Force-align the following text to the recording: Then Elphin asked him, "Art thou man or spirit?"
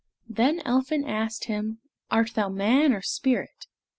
Then 0.27 0.63
Elphin 0.65 1.05
asked 1.05 1.43
him, 1.43 1.77
"Art 2.09 2.31
thou 2.33 2.49
man 2.49 2.91
or 2.91 3.03
spirit?" 3.03 3.67